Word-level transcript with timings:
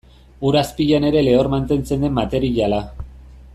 Ur 0.47 0.55
azpian 0.61 1.05
ere 1.09 1.21
lehor 1.27 1.49
mantentzen 1.57 2.03
den 2.07 2.17
materiala. 2.19 2.81